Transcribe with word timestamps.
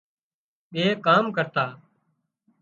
ٻي 0.71 0.83
ڪام 1.05 1.23
ڪرتا 1.35 1.65